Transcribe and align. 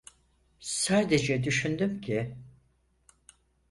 Sadece 0.59 1.43
düşündüm 1.43 2.01
ki… 2.01 2.35